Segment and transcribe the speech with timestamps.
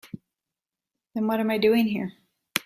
[1.13, 2.13] Then what am I doing here?